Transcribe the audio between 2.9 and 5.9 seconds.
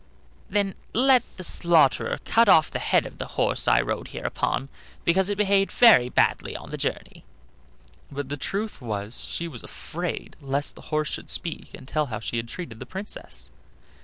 of the horse I rode here upon, because it behaved